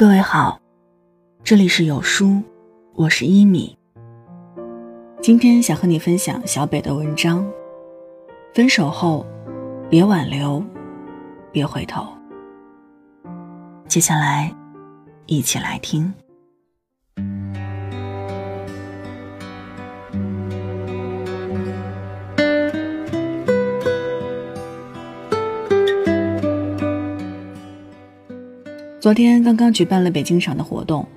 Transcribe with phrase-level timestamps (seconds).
[0.00, 0.58] 各位好，
[1.44, 2.42] 这里是有书，
[2.94, 3.76] 我是一米。
[5.20, 7.46] 今天想和你分享小北的文章。
[8.54, 9.26] 分手后，
[9.90, 10.64] 别挽留，
[11.52, 12.06] 别回头。
[13.88, 14.50] 接下来，
[15.26, 16.10] 一起来听。
[29.00, 31.08] 昨天刚刚举办了北京场的活动，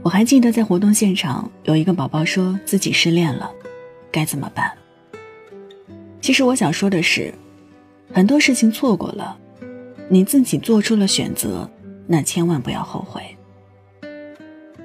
[0.00, 3.50] 我还记得在活动现场有一个宝宝说自己失恋了，
[4.12, 4.70] 该怎么办？
[6.20, 7.34] 其实我想说的是，
[8.12, 9.36] 很多事情错过了，
[10.08, 11.68] 你自己做出了选择，
[12.06, 13.22] 那千万不要后悔。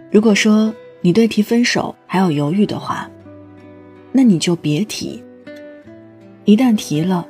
[0.09, 3.08] 如果说你对提分手还有犹豫的话，
[4.12, 5.23] 那你就别提。
[6.45, 7.28] 一旦提了，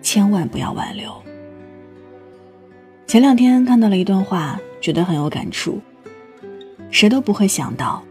[0.00, 1.12] 千万不要挽留。
[3.06, 5.80] 前两天看到了一段话，觉得很有感触。
[6.90, 8.02] 谁都不会想到，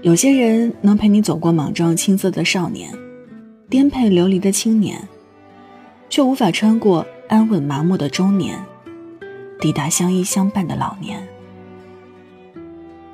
[0.00, 2.90] 有些人能陪你走过莽撞青涩的少年，
[3.68, 5.06] 颠沛流离的青年，
[6.08, 8.58] 却无法穿过安稳麻木的中年，
[9.60, 11.22] 抵达相依相伴的老年。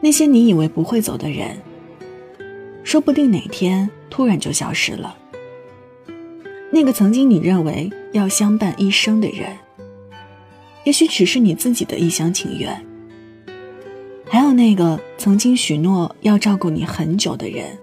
[0.00, 1.56] 那些你以为不会走的人，
[2.84, 5.16] 说不定哪天突然就消失了。
[6.70, 9.48] 那个曾经你认为要相伴一生的人。
[10.86, 12.80] 也许只是你自己的一厢情愿。
[14.30, 17.76] 还有那个曾经许诺要照顾你很久的人，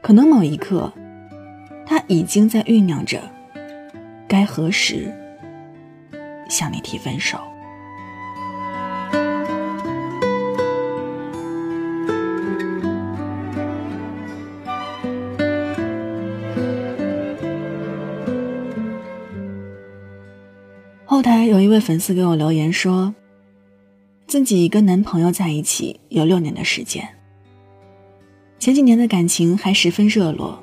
[0.00, 0.92] 可能某一刻，
[1.84, 3.20] 他已经在酝酿着，
[4.28, 5.12] 该何时
[6.48, 7.40] 向你提分手。
[21.76, 23.14] 位粉丝给我留言说，
[24.26, 27.06] 自己跟男朋友在一起有六年的时间，
[28.58, 30.58] 前几年的感情还十分热络。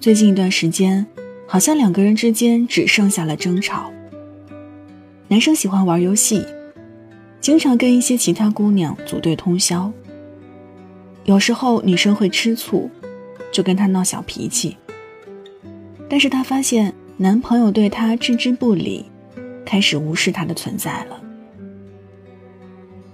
[0.00, 1.06] 最近一段时间，
[1.46, 3.92] 好像两个人之间只剩下了争吵。
[5.28, 6.42] 男生喜欢玩游戏，
[7.38, 9.92] 经常跟一些其他姑娘组队通宵。
[11.24, 12.90] 有时候女生会吃醋，
[13.52, 14.74] 就跟他闹小脾气。
[16.08, 19.04] 但是她发现男朋友对她置之不理。
[19.64, 21.20] 开始无视他的存在了。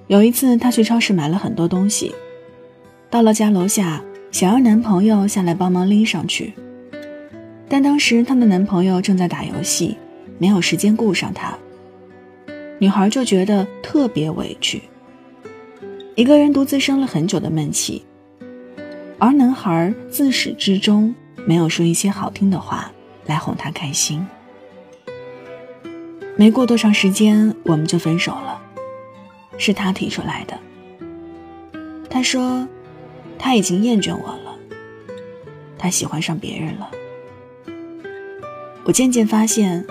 [0.06, 2.14] 有一次，她去超市买了很多东西，
[3.10, 6.54] 到了家楼下，想让男朋友下来帮忙拎上去，
[7.68, 9.98] 但当时她的男朋友正在打游戏，
[10.38, 11.56] 没有时间顾上她。
[12.78, 14.80] 女孩就觉得特别委屈，
[16.14, 18.02] 一个人独自生了很久的闷气，
[19.18, 21.14] 而男孩自始至终
[21.44, 22.90] 没有说一些好听的话
[23.26, 24.26] 来哄她开心。
[26.38, 28.62] 没过多长时间，我们就分手了，
[29.56, 30.56] 是他提出来的。
[32.08, 32.64] 他说，
[33.36, 34.56] 他已经厌倦我了，
[35.76, 36.88] 他喜欢上别人了。
[38.84, 39.84] 我渐渐发现，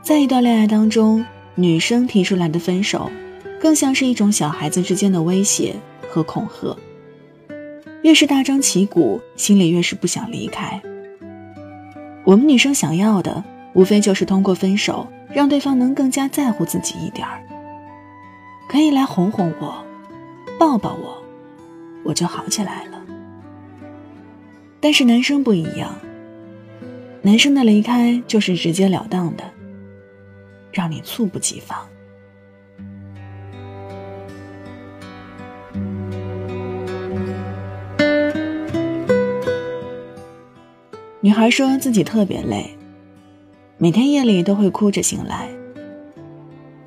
[0.00, 1.22] 在一段恋爱当中，
[1.54, 3.10] 女生提出来的分手，
[3.60, 5.76] 更像是一种小孩子之间的威胁
[6.08, 6.74] 和恐吓。
[8.00, 10.80] 越是大张旗鼓，心里越是不想离开。
[12.24, 15.06] 我们女生想要的，无非就是通过分手。
[15.34, 17.42] 让对方能更加在乎自己一点儿，
[18.68, 19.84] 可以来哄哄我，
[20.58, 21.20] 抱抱我，
[22.04, 23.02] 我就好起来了。
[24.80, 25.92] 但是男生不一样，
[27.22, 29.42] 男生的离开就是直截了当的，
[30.70, 31.84] 让你猝不及防。
[41.20, 42.78] 女孩说自己特别累。
[43.84, 45.46] 每天夜里都会哭着醒来。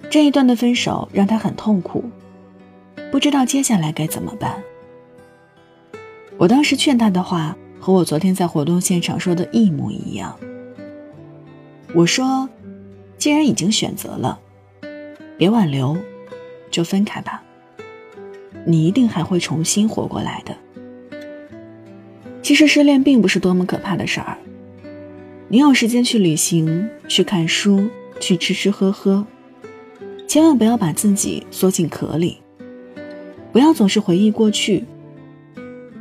[0.09, 2.03] 这一段的分手让他很痛苦，
[3.11, 4.59] 不知道接下来该怎么办。
[6.37, 10.35] 我当时劝他的话和我昨天在活动现场说的一模一样。
[11.93, 12.49] 我说
[13.19, 14.39] ：“既然已经选择了，
[15.37, 15.95] 别挽留，
[16.71, 17.43] 就分开吧。
[18.65, 20.57] 你一定还会重新活过来的。
[22.41, 24.35] 其实失恋并不是多么可怕的事儿。”
[25.49, 27.87] 你有时间去旅行，去看书，
[28.19, 29.25] 去吃吃喝喝，
[30.27, 32.37] 千万不要把自己缩进壳里，
[33.53, 34.83] 不要总是回忆过去，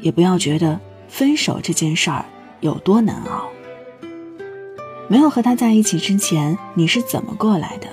[0.00, 2.24] 也不要觉得分手这件事儿
[2.60, 3.48] 有多难熬。
[5.08, 7.86] 没有和他在一起之前，你是怎么过来的？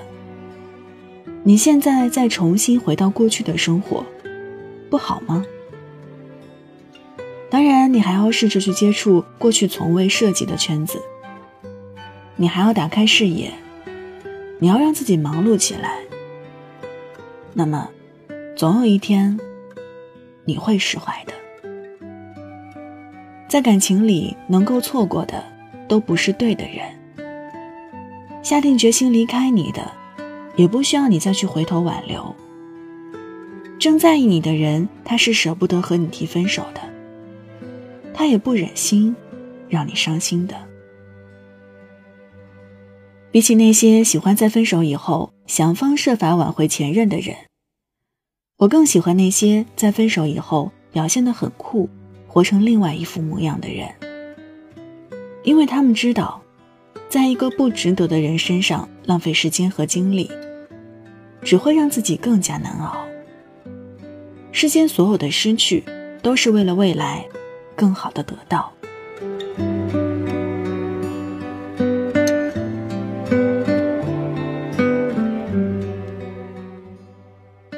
[1.44, 4.04] 你现在再重新回到过去的生活，
[4.90, 5.44] 不好吗？
[7.48, 11.00] 当然，你还要试着去接触过去从未涉及的圈子。
[12.36, 13.52] 你还要打开视野，
[14.58, 15.98] 你要让自己忙碌起来。
[17.52, 17.88] 那么，
[18.56, 19.38] 总有一天，
[20.44, 21.32] 你会释怀的。
[23.48, 25.44] 在感情里，能够错过的，
[25.86, 26.84] 都不是对的人。
[28.42, 29.92] 下定决心离开你的，
[30.56, 32.34] 也不需要你再去回头挽留。
[33.78, 36.80] 正在意你的人，他是舍不得和你提分手的，
[38.12, 39.14] 他也不忍心
[39.68, 40.56] 让你伤心的。
[43.34, 47.34] 比起那些喜欢在分手以后想方设法挽回前任的人，
[48.58, 51.90] 我更喜欢那些在分手以后表现得很酷，
[52.28, 53.92] 活成另外一副模样的人，
[55.42, 56.40] 因为他们知道。
[57.08, 60.30] 在一个不值得的人身上浪费时间和精力，
[61.42, 63.04] 只会让自己更加难熬。
[64.52, 65.82] 世间所有的失去，
[66.22, 67.26] 都是为了未来
[67.74, 68.72] 更好的得到。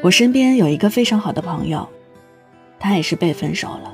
[0.06, 1.88] 我身边有一个非常好的朋友，
[2.78, 3.92] 他也是被分手了，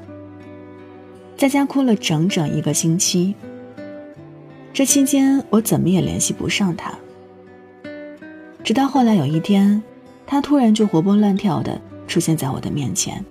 [1.38, 3.34] 在家哭了整整一个星期。
[4.74, 6.92] 这期间，我怎么也联系不上他。
[8.62, 9.82] 直到后来有一天，
[10.26, 13.24] 他突然就活蹦乱跳的出现在我的面前，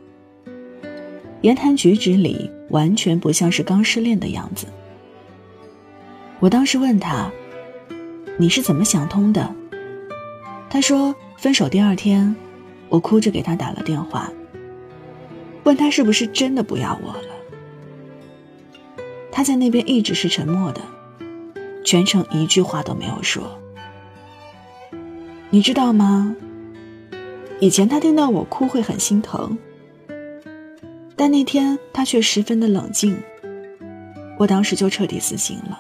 [1.42, 4.66] 言谈举止里完全不像是刚失恋的样子。
[6.40, 7.32] 我当时问他
[8.40, 9.54] ：“你是怎么想通的？”
[10.68, 12.36] 他说：“分手第二天，
[12.92, 14.32] 我哭着给他打了电话，
[15.64, 17.30] 问他是不是真的不要我了。
[19.32, 20.82] 他在那边一直是沉默的。”
[21.84, 23.60] 全程一句话都没有说，
[25.50, 26.36] 你知道吗？
[27.60, 29.58] 以前他听到我哭会很心疼，
[31.16, 33.18] 但那天他却十分的冷静，
[34.38, 35.80] 我当时就彻底死心了。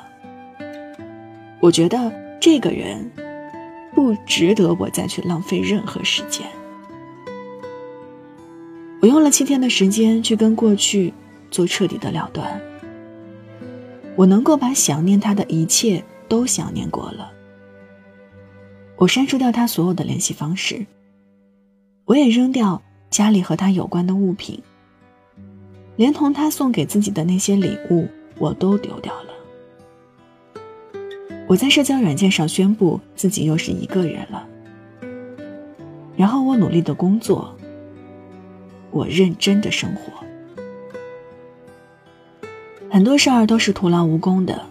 [1.59, 3.11] 我觉得这个人
[3.93, 6.47] 不值得我再去浪费任何时间。
[9.01, 11.12] 我用了七天的时间去跟过去
[11.50, 12.62] 做彻底的了断。
[14.15, 17.31] 我能够把想念他的一切都想念过了。
[18.98, 20.86] 我删除掉他所有的联系方式，
[22.06, 24.62] 我也扔掉家里和他有关的物品，
[25.95, 28.07] 连同他送给自己的那些礼物
[28.38, 29.31] 我都丢掉了。
[31.47, 34.47] 我在社交软件上宣布自己又是一个人了，
[36.15, 37.54] 然后我努力的工作，
[38.91, 40.11] 我认真的生活。
[42.89, 44.61] 很多事儿都是徒劳无功的，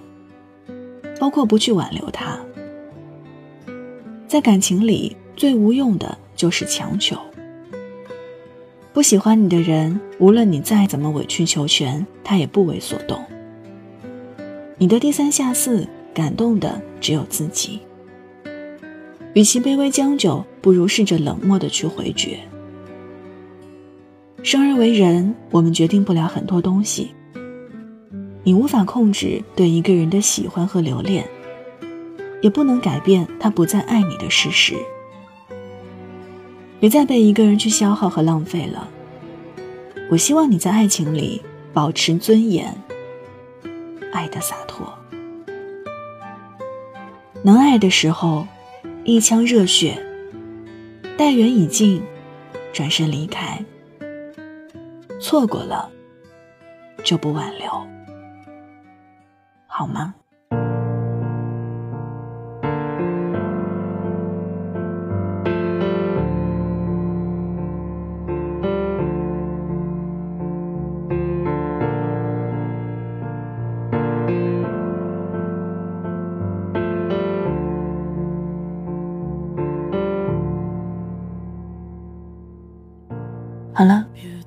[1.19, 2.39] 包括不去挽留他。
[4.29, 7.17] 在感情里，最无用的就是强求。
[8.93, 13.25] 不喜欢你的人，无论你再怎么委曲求全，他也不为所动。
[14.77, 17.81] 你的低三下四，感动的只有自己。
[19.33, 22.39] 与其卑微将就，不如试着冷漠的去回绝。
[24.43, 27.15] 生而为人，我们决定不了很多东西。
[28.43, 31.29] 你无法控制对一个人的喜欢和留恋，
[32.41, 34.75] 也不能改变他不再爱你的事实。
[36.81, 38.89] 别再被一个人去消耗和浪费了。
[40.11, 41.43] 我希望你在爱情里
[41.75, 42.75] 保持尊严，
[44.11, 44.91] 爱的洒脱。
[47.43, 48.47] 能爱的时候，
[49.05, 49.99] 一腔热血；
[51.19, 52.03] 待缘已尽，
[52.73, 53.63] 转身离开。
[55.21, 55.91] 错过了，
[57.05, 57.71] 就不挽留。
[59.67, 60.15] 好吗？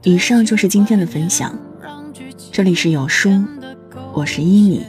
[0.06, 1.58] 以上就是今天的分享。
[2.52, 3.30] 这里是有书，
[4.14, 4.86] 我是依米。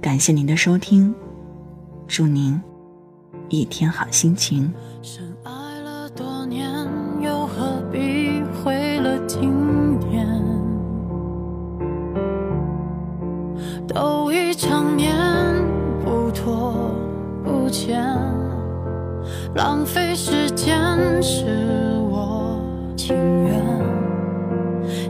[0.00, 1.12] 感谢您的收听，
[2.06, 2.62] 祝您
[3.48, 4.72] 一天好心情。
[5.02, 6.70] 深爱了多年，
[7.20, 10.24] 又何必毁了经典？
[13.88, 15.12] 都已成年，
[16.04, 16.94] 不拖
[17.42, 18.00] 不欠，
[19.56, 21.63] 浪费时间是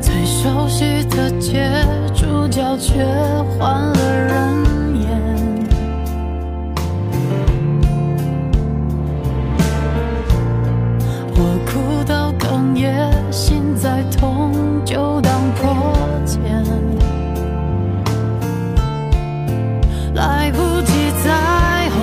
[0.00, 1.70] 最熟悉的街
[2.14, 3.04] 主角却
[3.58, 4.89] 换了人。
[14.10, 14.52] 痛
[14.84, 16.40] 就当破茧。
[20.14, 20.92] 来不及
[21.24, 22.00] 再轰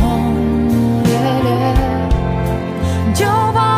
[0.00, 0.02] 轰
[1.04, 1.12] 烈
[1.42, 1.52] 烈
[3.14, 3.73] 就把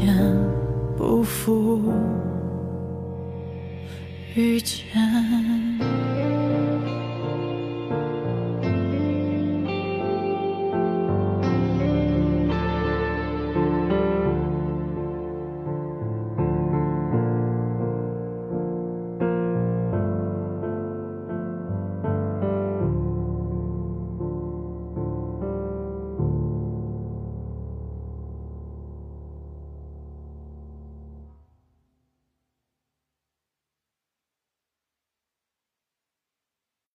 [0.00, 0.16] 天
[0.96, 1.78] 不负。
[4.34, 5.49] 遇见。